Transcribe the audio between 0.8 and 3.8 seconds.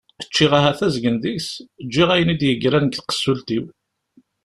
azgen deg-s, ǧǧiɣ ayen i d-yegran deg tqessult-iw.